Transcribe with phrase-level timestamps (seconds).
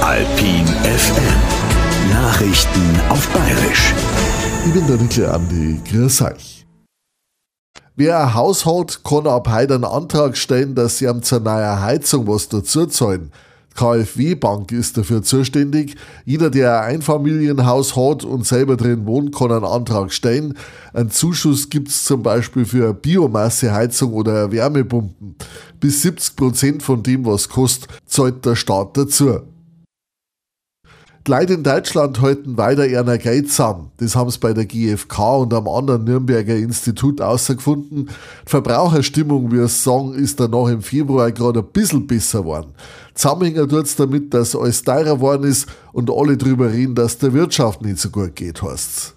[0.00, 2.10] Alpin FM.
[2.10, 3.92] Nachrichten auf Bayerisch.
[4.66, 5.80] Ich bin der Nickel Andi.
[5.90, 6.66] Grüß euch.
[7.94, 11.80] Wer ein Haus hat, kann ab heute einen Antrag stellen, dass sie ihm zur neuen
[11.80, 13.32] Heizung was dazu zahlen.
[13.76, 15.94] KfW Bank ist dafür zuständig.
[16.24, 20.54] Jeder, der ein Einfamilienhaus hat und selber drin wohnt, kann einen Antrag stellen.
[20.92, 25.36] Ein Zuschuss gibt es zum Beispiel für Biomasseheizung oder Wärmepumpen.
[25.78, 29.42] Bis 70 Prozent von dem, was kostet, zahlt der Staat dazu.
[31.28, 33.90] Leute in Deutschland halten weiter eher Geld zusammen.
[33.96, 38.10] Das haben sie bei der GfK und am anderen Nürnberger Institut herausgefunden.
[38.44, 42.74] Verbraucherstimmung, wie es sagen, ist danach im Februar gerade ein bisschen besser geworden.
[43.14, 47.32] Zusammenhängen tut es damit, dass alles teurer geworden ist und alle drüber reden, dass der
[47.32, 49.15] Wirtschaft nicht so gut geht, heißt's.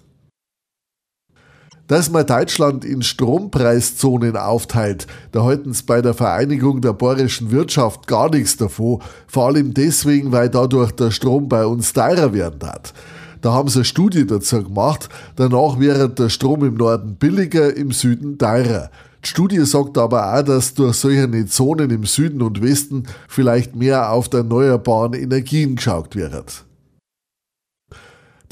[1.90, 8.06] Dass man Deutschland in Strompreiszonen aufteilt, da halten sie bei der Vereinigung der bayerischen Wirtschaft
[8.06, 9.02] gar nichts davon.
[9.26, 12.94] Vor allem deswegen, weil dadurch der Strom bei uns teurer werden hat.
[13.40, 15.08] Da haben sie eine Studie dazu gemacht.
[15.34, 18.88] Danach wäre der Strom im Norden billiger, im Süden teurer.
[19.24, 24.12] Die Studie sagt aber auch, dass durch solche Zonen im Süden und Westen vielleicht mehr
[24.12, 26.64] auf erneuerbaren Energien geschaut wird.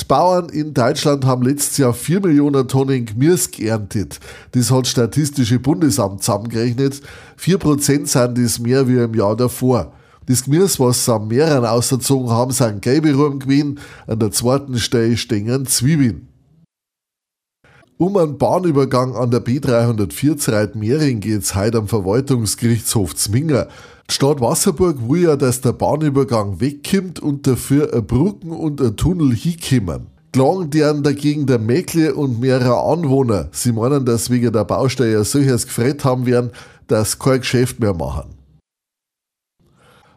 [0.00, 4.20] Die Bauern in Deutschland haben letztes Jahr 4 Millionen Tonnen Gemüse geerntet.
[4.52, 7.00] Das hat Statistische Bundesamt zusammengerechnet.
[7.40, 9.92] 4% sind das mehr wie im Jahr davor.
[10.26, 13.80] Das Gemüse, was sie am Meeren ausgezogen haben, sind gelbe Rum gewesen.
[14.06, 16.27] An der zweiten Stelle stehen Zwiebeln.
[18.00, 23.66] Um einen Bahnübergang an der B340 Reitmering geht es heute am Verwaltungsgerichtshof Zwinger.
[24.08, 28.96] Die Stadt Wasserburg will ja, dass der Bahnübergang wegkommt und dafür ein Brücken und ein
[28.96, 30.06] Tunnel hinkommen.
[30.32, 33.48] Klagen deren dagegen der Mäkle und mehrere Anwohner.
[33.50, 36.52] Sie meinen, dass wegen der Baustelle solches gefreut haben werden,
[36.86, 38.37] dass kein Geschäft mehr machen.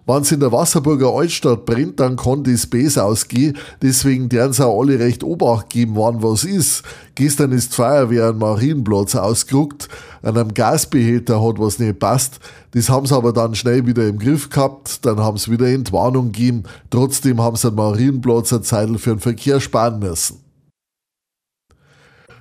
[0.08, 3.58] Wenn es in der Wasserburger Altstadt brennt, dann kann das besser ausgehen.
[3.82, 6.84] Deswegen deren auch alle recht Obacht geben, wann was ist.
[7.16, 9.90] Gestern ist die Feuerwehr am Marienplatz ausgerückt.
[10.24, 12.40] An einem Gasbehälter hat was nicht passt.
[12.72, 15.06] Das haben sie aber dann schnell wieder im Griff gehabt.
[15.06, 16.64] Dann haben sie wieder Entwarnung gegeben.
[16.90, 20.51] Trotzdem haben sie am Marienplatz eine Zeit für den Verkehr sparen müssen.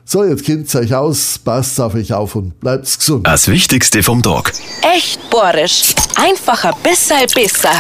[0.05, 3.27] So, jetzt kennt euch aus, passt auf euch auf und bleibt gesund.
[3.27, 4.53] Das Wichtigste vom Tag.
[4.95, 5.95] Echt bohrisch.
[6.17, 7.71] Einfach ein bisschen besser.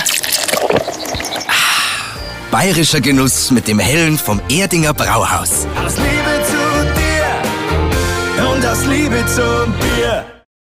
[2.50, 5.66] Bayerischer Genuss mit dem Hellen vom Erdinger Brauhaus.
[5.84, 10.40] Aus Liebe zu dir und aus Liebe zum Bier.